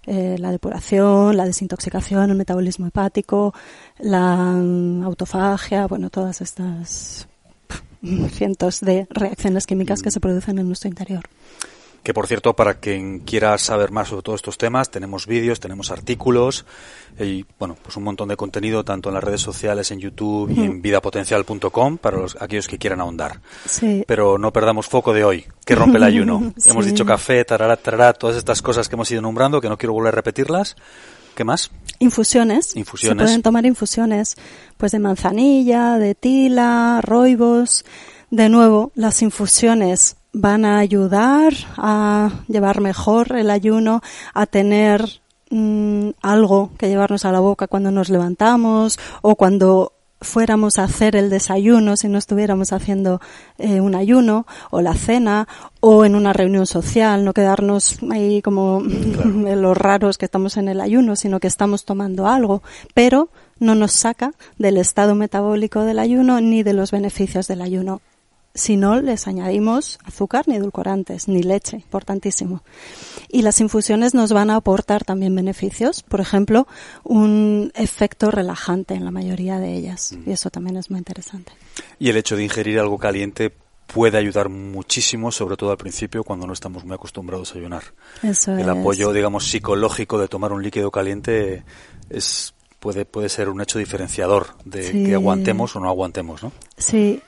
eh, 0.06 0.36
la 0.38 0.52
depuración, 0.52 1.38
la 1.38 1.46
desintoxicación, 1.46 2.32
el 2.32 2.36
metabolismo 2.36 2.86
hepático, 2.86 3.54
la 4.00 4.36
mm, 4.36 5.04
autofagia, 5.04 5.88
bueno, 5.88 6.10
todas 6.10 6.42
estas 6.42 7.30
cientos 8.32 8.82
de 8.82 9.08
reacciones 9.10 9.66
químicas 9.66 10.02
que 10.02 10.12
se 10.12 10.20
producen 10.20 10.60
en 10.60 10.68
nuestro 10.68 10.90
interior. 10.90 11.24
Que 12.04 12.14
por 12.14 12.28
cierto, 12.28 12.54
para 12.54 12.76
quien 12.76 13.20
quiera 13.20 13.58
saber 13.58 13.92
más 13.92 14.10
sobre 14.10 14.24
todos 14.24 14.40
estos 14.40 14.58
temas, 14.58 14.92
tenemos 14.92 15.26
vídeos, 15.26 15.62
tenemos 15.62 15.90
artículos 15.90 16.66
y 17.18 17.46
bueno, 17.58 17.78
pues 17.82 17.96
un 17.96 18.04
montón 18.04 18.28
de 18.28 18.36
contenido 18.36 18.84
tanto 18.84 19.10
en 19.10 19.16
las 19.16 19.24
redes 19.24 19.40
sociales, 19.40 19.90
en 19.92 20.00
YouTube 20.00 20.52
y 20.52 20.62
en 20.62 20.82
vidapotencial.com 20.82 21.98
para 21.98 22.18
los, 22.18 22.36
aquellos 22.42 22.68
que 22.68 22.78
quieran 22.78 23.00
ahondar. 23.00 23.40
Sí. 23.66 24.04
Pero 24.06 24.38
no 24.38 24.52
perdamos 24.52 24.88
foco 24.88 25.14
de 25.14 25.24
hoy, 25.24 25.46
que 25.66 25.76
rompe 25.76 25.98
el 25.98 26.04
ayuno. 26.04 26.54
Sí. 26.64 26.70
Hemos 26.70 26.86
dicho 26.86 27.06
café, 27.06 27.44
tarará, 27.46 27.78
tarará, 27.78 28.14
todas 28.14 28.38
estas 28.38 28.62
cosas 28.62 28.88
que 28.88 28.96
hemos 28.96 29.10
ido 29.12 29.22
nombrando, 29.22 29.60
que 29.60 29.70
no 29.70 29.78
quiero 29.78 29.94
volver 29.94 30.14
a 30.14 30.16
repetirlas. 30.16 30.76
¿Qué 31.36 31.44
más? 31.44 31.72
Infusiones. 32.00 32.76
Infusiones. 32.76 33.24
Se 33.24 33.26
pueden 33.26 33.42
tomar 33.42 33.66
infusiones, 33.66 34.36
pues 34.78 34.92
de 34.92 35.00
manzanilla, 35.00 35.98
de 35.98 36.16
tila, 36.16 37.02
roibos. 37.02 37.86
De 38.30 38.50
nuevo, 38.50 38.92
las 38.96 39.22
infusiones 39.22 40.18
van 40.34 40.66
a 40.66 40.80
ayudar 40.80 41.54
a 41.78 42.32
llevar 42.48 42.82
mejor 42.82 43.36
el 43.36 43.50
ayuno, 43.50 44.02
a 44.34 44.46
tener 44.46 45.22
mmm, 45.50 46.10
algo 46.22 46.72
que 46.78 46.90
llevarnos 46.90 47.26
a 47.26 47.32
la 47.32 47.40
boca 47.40 47.68
cuando 47.68 47.92
nos 47.92 48.10
levantamos 48.10 49.00
o 49.22 49.36
cuando 49.36 49.94
fuéramos 50.24 50.80
a 50.80 50.86
hacer 50.86 51.16
el 51.16 51.30
desayuno 51.30 51.98
si 51.98 52.08
no 52.08 52.18
estuviéramos 52.18 52.72
haciendo 52.74 53.22
eh, 53.58 53.82
un 53.82 53.94
ayuno 53.94 54.48
o 54.72 54.82
la 54.82 54.96
cena 54.96 55.48
o 55.80 56.06
en 56.06 56.16
una 56.16 56.34
reunión 56.34 56.66
social, 56.66 57.26
no 57.26 57.34
quedarnos 57.34 58.00
ahí 58.10 58.42
como 58.42 58.82
claro. 58.82 59.56
los 59.56 59.78
raros 59.78 60.18
que 60.18 60.26
estamos 60.26 60.58
en 60.58 60.70
el 60.70 60.82
ayuno, 60.82 61.16
sino 61.16 61.40
que 61.40 61.48
estamos 61.48 61.86
tomando 61.86 62.28
algo, 62.28 62.64
pero 62.94 63.30
no 63.60 63.76
nos 63.76 63.92
saca 63.92 64.34
del 64.58 64.78
estado 64.78 65.14
metabólico 65.14 65.82
del 65.84 66.00
ayuno 66.00 66.42
ni 66.42 66.64
de 66.64 66.74
los 66.74 66.92
beneficios 66.92 67.48
del 67.48 67.62
ayuno. 67.62 68.02
Si 68.56 68.78
no 68.78 69.02
les 69.02 69.28
añadimos 69.28 69.98
azúcar 70.04 70.48
ni 70.48 70.56
edulcorantes, 70.56 71.28
ni 71.28 71.42
leche, 71.42 71.78
importantísimo. 71.78 72.64
Y 73.30 73.42
las 73.42 73.60
infusiones 73.62 74.14
nos 74.14 74.32
van 74.32 74.52
a 74.52 74.58
aportar 74.58 75.04
también 75.04 75.34
beneficios, 75.36 76.04
por 76.04 76.22
ejemplo, 76.22 76.68
un 77.04 77.72
efecto 77.74 78.30
relajante 78.30 78.94
en 78.94 79.06
la 79.06 79.12
mayoría 79.12 79.60
de 79.60 79.74
ellas. 79.74 80.16
Y 80.26 80.32
eso 80.32 80.52
también 80.52 80.78
es 80.78 80.92
muy 80.92 81.00
interesante. 81.00 81.52
Y 81.98 82.10
el 82.10 82.18
hecho 82.18 82.36
de 82.36 82.44
ingerir 82.44 82.80
algo 82.80 83.00
caliente 83.00 83.52
puede 83.88 84.18
ayudar 84.20 84.50
muchísimo, 84.50 85.32
sobre 85.32 85.58
todo 85.58 85.72
al 85.72 85.78
principio, 85.78 86.24
cuando 86.24 86.46
no 86.46 86.54
estamos 86.54 86.86
muy 86.86 86.94
acostumbrados 86.94 87.56
a 87.56 87.58
ayunar. 87.58 87.84
Eso 88.22 88.54
el 88.54 88.60
es. 88.62 88.68
apoyo, 88.68 89.12
digamos, 89.14 89.48
psicológico 89.50 90.20
de 90.20 90.28
tomar 90.28 90.52
un 90.54 90.62
líquido 90.62 90.92
caliente 90.92 91.64
es 92.10 92.54
puede 92.80 93.06
puede 93.06 93.30
ser 93.30 93.48
un 93.48 93.62
hecho 93.62 93.80
diferenciador 93.80 94.48
de 94.66 94.84
Sí. 94.84 95.06
que 95.06 95.14
aguantemos 95.16 95.74
o 95.76 95.80
no 95.80 95.88
aguantemos, 95.88 96.44
¿no? 96.44 96.52
Sí. 96.78 97.22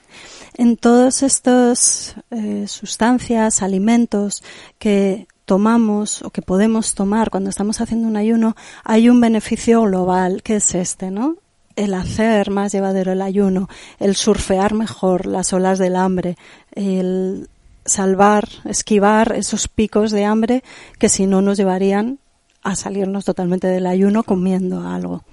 En 0.58 0.78
todos 0.78 1.22
estos 1.22 2.16
eh, 2.32 2.66
sustancias, 2.68 3.62
alimentos 3.62 4.42
que 4.80 5.28
tomamos 5.44 6.22
o 6.22 6.30
que 6.30 6.42
podemos 6.42 6.96
tomar 6.96 7.30
cuando 7.30 7.50
estamos 7.50 7.82
haciendo 7.82 8.08
un 8.08 8.16
ayuno, 8.16 8.56
hay 8.86 9.10
un 9.10 9.20
beneficio 9.20 9.82
global, 9.82 10.44
que 10.44 10.56
es 10.56 10.74
este, 10.74 11.12
¿no? 11.12 11.36
El 11.76 11.94
hacer 11.94 12.52
más 12.52 12.72
llevadero 12.72 13.12
el 13.12 13.22
ayuno, 13.22 13.68
el 14.00 14.16
surfear 14.16 14.74
mejor 14.74 15.26
las 15.26 15.52
olas 15.52 15.78
del 15.78 15.98
hambre, 15.98 16.38
el 16.72 17.50
salvar, 17.84 18.48
esquivar 18.64 19.34
esos 19.34 19.68
picos 19.68 20.12
de 20.12 20.24
hambre 20.24 20.64
que 20.98 21.10
si 21.10 21.28
no 21.28 21.42
nos 21.42 21.58
llevarían 21.58 22.20
a 22.64 22.78
salirnos 22.78 23.26
totalmente 23.26 23.68
del 23.68 23.88
ayuno 23.88 24.24
comiendo 24.24 24.88
algo. 24.88 25.24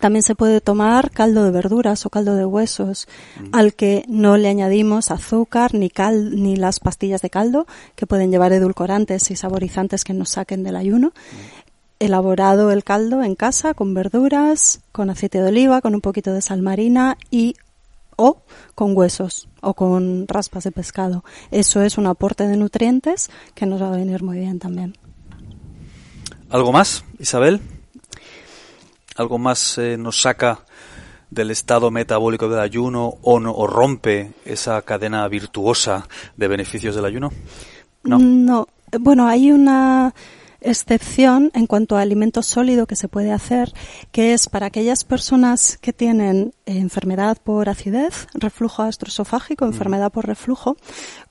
También 0.00 0.22
se 0.22 0.34
puede 0.34 0.60
tomar 0.60 1.10
caldo 1.10 1.44
de 1.44 1.50
verduras 1.50 2.04
o 2.04 2.10
caldo 2.10 2.34
de 2.34 2.44
huesos, 2.44 3.08
al 3.52 3.74
que 3.74 4.04
no 4.08 4.36
le 4.36 4.48
añadimos 4.48 5.10
azúcar 5.10 5.74
ni 5.74 5.88
cal 5.88 6.42
ni 6.42 6.56
las 6.56 6.80
pastillas 6.80 7.22
de 7.22 7.30
caldo 7.30 7.66
que 7.94 8.06
pueden 8.06 8.30
llevar 8.30 8.52
edulcorantes 8.52 9.30
y 9.30 9.36
saborizantes 9.36 10.04
que 10.04 10.12
nos 10.12 10.30
saquen 10.30 10.62
del 10.62 10.76
ayuno. 10.76 11.12
Elaborado 11.98 12.70
el 12.72 12.84
caldo 12.84 13.22
en 13.22 13.34
casa 13.34 13.72
con 13.72 13.94
verduras, 13.94 14.80
con 14.92 15.08
aceite 15.08 15.40
de 15.40 15.48
oliva, 15.48 15.80
con 15.80 15.94
un 15.94 16.02
poquito 16.02 16.32
de 16.32 16.42
sal 16.42 16.60
marina 16.60 17.16
y 17.30 17.54
o 18.16 18.42
con 18.74 18.96
huesos 18.96 19.48
o 19.62 19.74
con 19.74 20.28
raspas 20.28 20.64
de 20.64 20.72
pescado. 20.72 21.24
Eso 21.50 21.80
es 21.82 21.96
un 21.96 22.06
aporte 22.06 22.46
de 22.46 22.56
nutrientes 22.58 23.30
que 23.54 23.64
nos 23.64 23.80
va 23.80 23.88
a 23.88 23.96
venir 23.96 24.22
muy 24.22 24.38
bien 24.38 24.58
también. 24.58 24.94
¿Algo 26.50 26.70
más, 26.70 27.04
Isabel? 27.18 27.60
¿Algo 29.16 29.38
más 29.38 29.78
eh, 29.78 29.96
nos 29.96 30.20
saca 30.20 30.60
del 31.30 31.50
estado 31.50 31.90
metabólico 31.90 32.48
del 32.48 32.60
ayuno 32.60 33.14
o, 33.22 33.40
no, 33.40 33.52
o 33.52 33.66
rompe 33.66 34.32
esa 34.44 34.80
cadena 34.82 35.26
virtuosa 35.28 36.06
de 36.36 36.48
beneficios 36.48 36.94
del 36.94 37.04
ayuno? 37.04 37.32
No. 38.04 38.18
No. 38.18 38.68
Bueno, 39.00 39.26
hay 39.26 39.50
una 39.50 40.14
excepción 40.60 41.50
en 41.54 41.66
cuanto 41.66 41.96
a 41.96 42.00
alimento 42.00 42.42
sólido 42.42 42.86
que 42.86 42.96
se 42.96 43.08
puede 43.08 43.32
hacer, 43.32 43.72
que 44.12 44.32
es 44.32 44.48
para 44.48 44.66
aquellas 44.66 45.04
personas 45.04 45.78
que 45.78 45.92
tienen 45.92 46.52
eh, 46.66 46.78
enfermedad 46.78 47.38
por 47.42 47.68
acidez, 47.68 48.26
reflujo 48.34 48.82
gastroesofágico, 48.82 49.64
enfermedad 49.64 50.12
por 50.12 50.26
reflujo, 50.26 50.76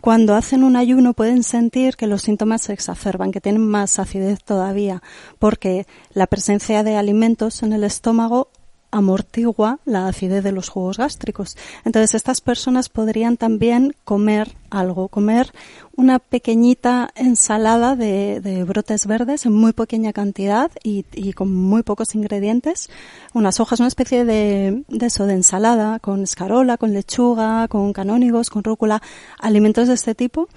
cuando 0.01 0.35
hacen 0.35 0.63
un 0.63 0.75
ayuno 0.75 1.13
pueden 1.13 1.43
sentir 1.43 1.95
que 1.95 2.07
los 2.07 2.21
síntomas 2.21 2.63
se 2.63 2.73
exacerban, 2.73 3.31
que 3.31 3.41
tienen 3.41 3.65
más 3.65 3.99
acidez 3.99 4.43
todavía, 4.43 5.01
porque 5.39 5.87
la 6.13 6.27
presencia 6.27 6.83
de 6.83 6.95
alimentos 6.95 7.63
en 7.63 7.73
el 7.73 7.83
estómago 7.83 8.49
amortigua 8.95 9.79
la 9.85 10.07
acidez 10.07 10.43
de 10.43 10.53
los 10.53 10.69
jugos 10.69 10.97
gástricos. 10.97 11.57
Entonces 11.83 12.15
estas 12.15 12.39
personas 12.39 12.87
podrían 12.87 13.35
también 13.35 13.93
comer 14.05 14.53
algo, 14.69 15.09
comer 15.09 15.51
una 15.97 16.19
pequeñita 16.19 17.09
ensalada 17.15 17.95
de, 17.95 18.39
de 18.39 18.63
brotes 18.63 19.05
verdes 19.05 19.45
en 19.45 19.53
muy 19.53 19.73
pequeña 19.73 20.13
cantidad 20.13 20.71
y, 20.83 21.05
y, 21.13 21.33
con 21.33 21.53
muy 21.53 21.83
pocos 21.83 22.15
ingredientes, 22.15 22.89
unas 23.33 23.59
hojas, 23.59 23.79
una 23.79 23.87
especie 23.87 24.23
de, 24.23 24.83
de 24.87 25.05
eso, 25.05 25.25
de 25.25 25.33
ensalada 25.33 25.99
con 25.99 26.23
escarola, 26.23 26.77
con 26.77 26.93
lechuga, 26.93 27.67
con 27.67 27.91
canónigos, 27.91 28.49
con 28.49 28.63
rúcula, 28.63 29.01
alimentos 29.39 29.87
de 29.89 29.93
este 29.93 30.15
tipo 30.15 30.47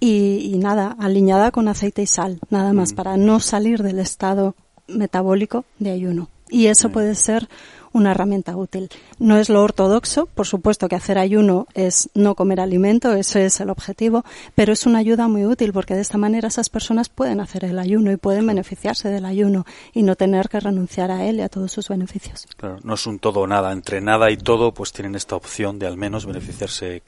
y, 0.00 0.50
y 0.52 0.58
nada, 0.58 0.96
aliñada 0.98 1.50
con 1.50 1.68
aceite 1.68 2.02
y 2.02 2.06
sal, 2.06 2.40
nada 2.50 2.72
más, 2.72 2.92
mm. 2.92 2.96
para 2.96 3.16
no 3.16 3.38
salir 3.40 3.82
del 3.82 3.98
estado 3.98 4.54
metabólico 4.88 5.64
de 5.78 5.90
ayuno. 5.90 6.28
Y 6.52 6.66
eso 6.66 6.90
mm. 6.90 6.92
puede 6.92 7.14
ser 7.14 7.48
una 7.92 8.12
herramienta 8.12 8.56
útil. 8.56 8.90
No 9.18 9.38
es 9.38 9.48
lo 9.48 9.62
ortodoxo, 9.62 10.26
por 10.26 10.46
supuesto 10.46 10.88
que 10.88 10.96
hacer 10.96 11.18
ayuno 11.18 11.66
es 11.74 12.10
no 12.14 12.34
comer 12.34 12.60
alimento, 12.60 13.12
ese 13.14 13.46
es 13.46 13.60
el 13.60 13.70
objetivo, 13.70 14.24
pero 14.54 14.72
es 14.72 14.86
una 14.86 14.98
ayuda 14.98 15.28
muy 15.28 15.44
útil 15.44 15.72
porque 15.72 15.94
de 15.94 16.00
esta 16.00 16.18
manera 16.18 16.48
esas 16.48 16.68
personas 16.68 17.08
pueden 17.08 17.40
hacer 17.40 17.64
el 17.64 17.78
ayuno 17.78 18.12
y 18.12 18.16
pueden 18.16 18.46
beneficiarse 18.46 19.08
del 19.08 19.24
ayuno 19.24 19.66
y 19.92 20.02
no 20.02 20.16
tener 20.16 20.48
que 20.48 20.60
renunciar 20.60 21.10
a 21.10 21.24
él 21.24 21.36
y 21.36 21.42
a 21.42 21.48
todos 21.48 21.72
sus 21.72 21.88
beneficios. 21.88 22.46
Claro, 22.56 22.78
no 22.82 22.94
es 22.94 23.06
un 23.06 23.18
todo 23.18 23.40
o 23.40 23.46
nada, 23.46 23.72
entre 23.72 24.00
nada 24.00 24.30
y 24.30 24.36
todo 24.36 24.72
pues 24.72 24.92
tienen 24.92 25.14
esta 25.14 25.36
opción 25.36 25.78
de 25.78 25.86
al 25.86 25.96
menos 25.96 26.26
beneficiarse 26.26 27.02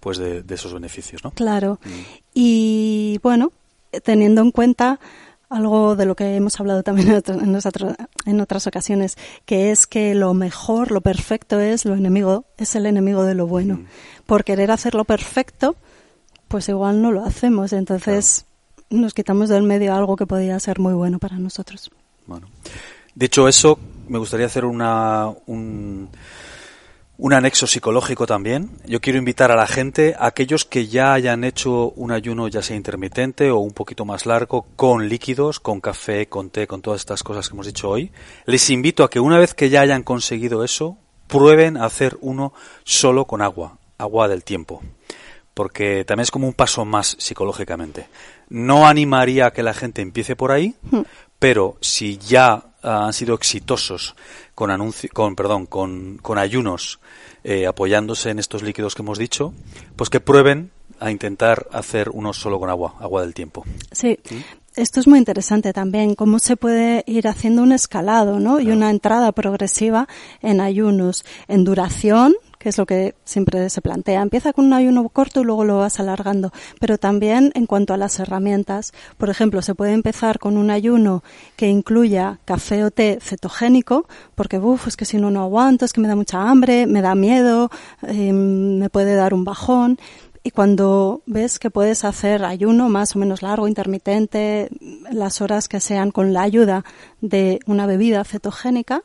pues 0.00 0.16
de, 0.16 0.42
de 0.42 0.54
esos 0.54 0.72
beneficios, 0.72 1.22
¿no? 1.22 1.30
Claro. 1.32 1.78
Mm. 1.84 1.90
Y 2.32 3.20
bueno, 3.22 3.52
teniendo 4.02 4.40
en 4.40 4.50
cuenta 4.50 4.98
algo 5.50 5.96
de 5.96 6.06
lo 6.06 6.14
que 6.14 6.36
hemos 6.36 6.58
hablado 6.60 6.82
también 6.82 7.22
en, 7.26 7.52
nosotros, 7.52 7.94
en 8.24 8.40
otras 8.40 8.66
ocasiones, 8.66 9.18
que 9.44 9.72
es 9.72 9.86
que 9.86 10.14
lo 10.14 10.32
mejor, 10.32 10.92
lo 10.92 11.00
perfecto 11.00 11.58
es 11.58 11.84
lo 11.84 11.94
enemigo, 11.94 12.44
es 12.56 12.76
el 12.76 12.86
enemigo 12.86 13.24
de 13.24 13.34
lo 13.34 13.46
bueno. 13.46 13.74
Mm. 13.74 13.86
Por 14.26 14.44
querer 14.44 14.70
hacerlo 14.70 15.04
perfecto, 15.04 15.74
pues 16.48 16.68
igual 16.68 17.02
no 17.02 17.10
lo 17.10 17.24
hacemos. 17.24 17.72
Entonces 17.72 18.46
claro. 18.88 19.02
nos 19.02 19.12
quitamos 19.12 19.48
del 19.48 19.64
medio 19.64 19.92
algo 19.94 20.16
que 20.16 20.26
podría 20.26 20.58
ser 20.60 20.78
muy 20.78 20.94
bueno 20.94 21.18
para 21.18 21.36
nosotros. 21.36 21.90
Bueno, 22.26 22.46
dicho 23.14 23.48
eso, 23.48 23.78
me 24.08 24.18
gustaría 24.18 24.46
hacer 24.46 24.64
una 24.64 25.28
un, 25.46 26.08
un 27.20 27.34
anexo 27.34 27.66
psicológico 27.66 28.26
también. 28.26 28.70
Yo 28.86 29.02
quiero 29.02 29.18
invitar 29.18 29.52
a 29.52 29.56
la 29.56 29.66
gente, 29.66 30.14
a 30.18 30.26
aquellos 30.26 30.64
que 30.64 30.86
ya 30.86 31.12
hayan 31.12 31.44
hecho 31.44 31.90
un 31.90 32.12
ayuno 32.12 32.48
ya 32.48 32.62
sea 32.62 32.76
intermitente 32.76 33.50
o 33.50 33.58
un 33.58 33.72
poquito 33.72 34.06
más 34.06 34.24
largo, 34.24 34.66
con 34.74 35.06
líquidos, 35.06 35.60
con 35.60 35.82
café, 35.82 36.28
con 36.28 36.48
té, 36.48 36.66
con 36.66 36.80
todas 36.80 37.00
estas 37.00 37.22
cosas 37.22 37.46
que 37.46 37.54
hemos 37.54 37.66
dicho 37.66 37.90
hoy, 37.90 38.10
les 38.46 38.70
invito 38.70 39.04
a 39.04 39.10
que 39.10 39.20
una 39.20 39.38
vez 39.38 39.52
que 39.52 39.68
ya 39.68 39.82
hayan 39.82 40.02
conseguido 40.02 40.64
eso, 40.64 40.96
prueben 41.26 41.76
a 41.76 41.84
hacer 41.84 42.16
uno 42.22 42.54
solo 42.84 43.26
con 43.26 43.42
agua, 43.42 43.76
agua 43.98 44.26
del 44.26 44.42
tiempo. 44.42 44.80
Porque 45.52 46.06
también 46.06 46.22
es 46.22 46.30
como 46.30 46.46
un 46.46 46.54
paso 46.54 46.86
más 46.86 47.16
psicológicamente. 47.18 48.08
No 48.48 48.86
animaría 48.86 49.48
a 49.48 49.52
que 49.52 49.62
la 49.62 49.74
gente 49.74 50.00
empiece 50.00 50.36
por 50.36 50.52
ahí, 50.52 50.74
hmm. 50.90 51.02
pero 51.38 51.76
si 51.82 52.16
ya 52.16 52.69
han 52.82 53.12
sido 53.12 53.34
exitosos 53.34 54.14
con 54.54 54.70
anuncio, 54.70 55.10
con 55.12 55.36
perdón, 55.36 55.66
con, 55.66 56.18
con 56.18 56.38
ayunos 56.38 57.00
eh, 57.44 57.66
apoyándose 57.66 58.30
en 58.30 58.38
estos 58.38 58.62
líquidos 58.62 58.94
que 58.94 59.02
hemos 59.02 59.18
dicho, 59.18 59.52
pues 59.96 60.10
que 60.10 60.20
prueben 60.20 60.70
a 60.98 61.10
intentar 61.10 61.66
hacer 61.72 62.10
uno 62.10 62.32
solo 62.32 62.58
con 62.58 62.68
agua, 62.68 62.94
agua 63.00 63.22
del 63.22 63.34
tiempo. 63.34 63.64
Sí. 63.92 64.18
¿Sí? 64.24 64.44
Esto 64.76 65.00
es 65.00 65.08
muy 65.08 65.18
interesante 65.18 65.72
también, 65.72 66.14
cómo 66.14 66.38
se 66.38 66.56
puede 66.56 67.02
ir 67.06 67.26
haciendo 67.26 67.62
un 67.62 67.72
escalado, 67.72 68.38
¿no? 68.38 68.56
Claro. 68.56 68.70
Y 68.70 68.72
una 68.72 68.90
entrada 68.90 69.32
progresiva 69.32 70.06
en 70.42 70.60
ayunos, 70.60 71.24
en 71.48 71.64
duración, 71.64 72.34
que 72.60 72.68
es 72.68 72.76
lo 72.76 72.84
que 72.84 73.14
siempre 73.24 73.70
se 73.70 73.80
plantea. 73.80 74.20
Empieza 74.20 74.52
con 74.52 74.66
un 74.66 74.74
ayuno 74.74 75.08
corto 75.08 75.40
y 75.40 75.44
luego 75.44 75.64
lo 75.64 75.78
vas 75.78 75.98
alargando. 75.98 76.52
Pero 76.78 76.98
también 76.98 77.52
en 77.54 77.64
cuanto 77.64 77.94
a 77.94 77.96
las 77.96 78.20
herramientas, 78.20 78.92
por 79.16 79.30
ejemplo, 79.30 79.62
se 79.62 79.74
puede 79.74 79.94
empezar 79.94 80.38
con 80.38 80.58
un 80.58 80.70
ayuno 80.70 81.24
que 81.56 81.68
incluya 81.68 82.38
café 82.44 82.84
o 82.84 82.90
té 82.90 83.18
cetogénico, 83.22 84.06
porque 84.34 84.58
uff, 84.58 84.88
es 84.88 84.96
que 84.98 85.06
si 85.06 85.16
no 85.16 85.30
no 85.30 85.40
aguanto, 85.40 85.86
es 85.86 85.94
que 85.94 86.02
me 86.02 86.08
da 86.08 86.14
mucha 86.14 86.50
hambre, 86.50 86.86
me 86.86 87.00
da 87.00 87.14
miedo, 87.14 87.70
em, 88.02 88.76
me 88.78 88.90
puede 88.90 89.14
dar 89.14 89.32
un 89.32 89.44
bajón. 89.44 89.98
Y 90.42 90.50
cuando 90.50 91.22
ves 91.24 91.58
que 91.58 91.70
puedes 91.70 92.04
hacer 92.04 92.44
ayuno 92.44 92.90
más 92.90 93.16
o 93.16 93.18
menos 93.18 93.40
largo, 93.40 93.68
intermitente, 93.68 94.68
las 95.10 95.40
horas 95.40 95.66
que 95.66 95.80
sean 95.80 96.10
con 96.10 96.34
la 96.34 96.42
ayuda 96.42 96.84
de 97.22 97.60
una 97.66 97.86
bebida 97.86 98.22
cetogénica, 98.24 99.02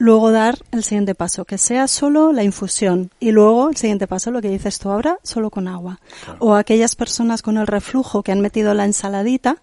luego 0.00 0.32
dar 0.32 0.58
el 0.72 0.82
siguiente 0.82 1.14
paso, 1.14 1.44
que 1.44 1.58
sea 1.58 1.86
solo 1.86 2.32
la 2.32 2.42
infusión. 2.42 3.10
Y 3.20 3.32
luego 3.32 3.68
el 3.68 3.76
siguiente 3.76 4.06
paso, 4.06 4.30
lo 4.30 4.40
que 4.40 4.48
dices 4.48 4.78
tú 4.78 4.88
ahora, 4.88 5.18
solo 5.22 5.50
con 5.50 5.68
agua. 5.68 6.00
O 6.38 6.54
aquellas 6.54 6.96
personas 6.96 7.42
con 7.42 7.58
el 7.58 7.66
reflujo 7.66 8.22
que 8.22 8.32
han 8.32 8.40
metido 8.40 8.72
la 8.72 8.86
ensaladita, 8.86 9.58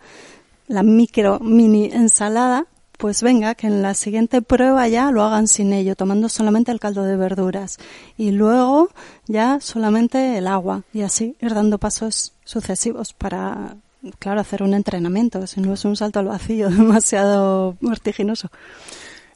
la 0.67 0.83
micro 0.83 1.39
mini 1.39 1.85
ensalada, 1.85 2.67
pues 2.99 3.23
venga, 3.23 3.55
que 3.55 3.65
en 3.65 3.81
la 3.81 3.95
siguiente 3.95 4.43
prueba 4.43 4.87
ya 4.87 5.09
lo 5.09 5.23
hagan 5.23 5.47
sin 5.47 5.73
ello, 5.73 5.95
tomando 5.95 6.29
solamente 6.29 6.71
el 6.71 6.79
caldo 6.79 7.03
de 7.03 7.17
verduras. 7.17 7.79
Y 8.15 8.29
luego 8.29 8.89
ya 9.25 9.59
solamente 9.59 10.37
el 10.37 10.45
agua. 10.45 10.83
Y 10.93 11.01
así 11.01 11.35
ir 11.41 11.55
dando 11.55 11.79
pasos 11.79 12.33
sucesivos 12.43 13.13
para, 13.13 13.75
claro, 14.19 14.39
hacer 14.39 14.61
un 14.61 14.75
entrenamiento, 14.75 15.47
si 15.47 15.61
no 15.61 15.73
es 15.73 15.83
un 15.83 15.95
salto 15.95 16.19
al 16.19 16.27
vacío 16.27 16.69
demasiado 16.69 17.75
vertiginoso. 17.81 18.51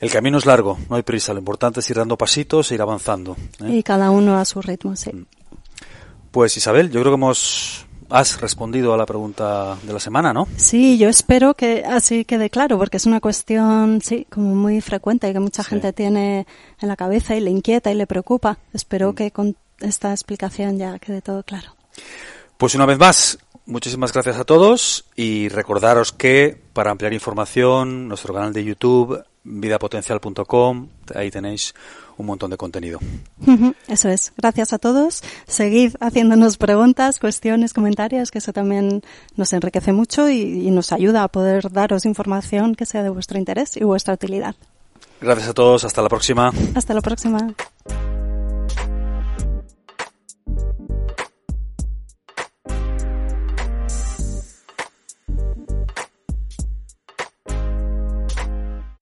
El 0.01 0.10
camino 0.10 0.39
es 0.39 0.48
largo, 0.48 0.79
no 0.89 0.96
hay 0.96 1.03
prisa. 1.03 1.31
Lo 1.31 1.39
importante 1.39 1.79
es 1.79 1.89
ir 1.91 1.96
dando 1.96 2.17
pasitos 2.17 2.72
e 2.72 2.75
ir 2.75 2.81
avanzando. 2.81 3.38
¿eh? 3.63 3.75
Y 3.75 3.84
cada 3.84 4.10
uno 4.10 4.39
a 4.39 4.46
su 4.46 4.60
ritmo, 4.60 4.96
sí. 4.96 5.12
Mm. 5.13 5.25
Pues 6.31 6.58
Isabel, 6.58 6.89
yo 6.89 7.01
creo 7.01 7.12
que 7.12 7.17
hemos 7.17 7.86
has 8.10 8.41
respondido 8.41 8.93
a 8.93 8.98
la 8.98 9.05
pregunta 9.05 9.77
de 9.84 9.93
la 9.93 10.00
semana, 10.00 10.34
¿no? 10.34 10.48
Sí, 10.58 10.98
yo 10.98 11.08
espero 11.08 11.53
que 11.53 11.86
así 11.86 12.25
quede 12.25 12.50
claro, 12.50 12.77
porque 12.77 12.98
es 12.98 13.05
una 13.05 13.22
cuestión, 13.22 14.01
sí, 14.01 14.27
como 14.29 14.53
muy 14.53 14.81
frecuente 14.81 15.29
y 15.29 15.34
que 15.34 15.39
mucha 15.39 15.63
gente 15.63 15.93
tiene 15.93 16.46
en 16.81 16.88
la 16.88 16.98
cabeza 16.98 17.36
y 17.36 17.39
le 17.39 17.51
inquieta 17.51 17.91
y 17.91 17.96
le 17.96 18.08
preocupa. 18.08 18.58
Espero 18.74 19.12
mm. 19.12 19.15
que 19.15 19.31
con 19.31 19.55
esta 19.79 20.12
explicación 20.12 20.77
ya 20.77 21.00
quede 21.00 21.22
todo 21.22 21.43
claro. 21.43 21.75
Pues 22.58 22.75
una 22.75 22.86
vez 22.86 22.98
más, 22.98 23.38
muchísimas 23.65 24.12
gracias 24.12 24.38
a 24.38 24.46
todos 24.46 25.05
y 25.15 25.48
recordaros 25.50 26.12
que 26.12 26.60
para 26.74 26.91
ampliar 26.91 27.13
información, 27.13 28.08
nuestro 28.08 28.34
canal 28.34 28.51
de 28.51 28.63
YouTube, 28.63 29.24
vidapotencial.com, 29.43 30.88
ahí 31.15 31.31
tenéis 31.31 31.74
un 32.17 32.25
montón 32.27 32.51
de 32.51 32.57
contenido. 32.57 33.00
Eso 33.88 34.10
es. 34.10 34.33
Gracias 34.38 34.74
a 34.74 34.79
todos. 34.79 35.24
Seguid 35.48 35.95
haciéndonos 36.00 36.57
preguntas, 36.57 37.19
cuestiones, 37.19 37.74
comentarios, 37.74 38.31
que 38.31 38.38
eso 38.38 38.53
también 38.53 39.01
nos 39.36 39.53
enriquece 39.53 39.91
mucho 39.91 40.29
y, 40.29 40.67
y 40.67 40.71
nos 40.71 40.91
ayuda 40.91 41.24
a 41.24 41.27
poder 41.27 41.71
daros 41.71 42.05
información 42.05 42.75
que 42.75 42.86
sea 42.86 43.03
de 43.03 43.10
vuestro 43.10 43.38
interés 43.38 43.77
y 43.77 43.83
vuestra 43.83 44.13
utilidad. 44.13 44.55
Gracias 45.19 45.50
a 45.50 45.53
todos. 45.53 45.83
Hasta 45.83 46.01
la 46.01 46.10
próxima. 46.10 46.51
Hasta 46.75 46.93
la 46.93 47.01
próxima. 47.01 47.53